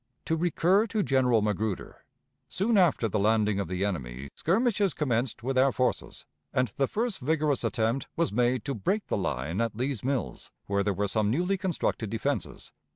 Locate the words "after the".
2.75-3.19